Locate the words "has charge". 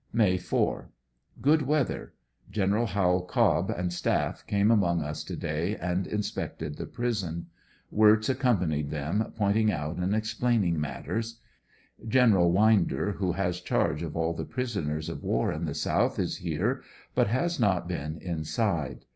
13.33-14.01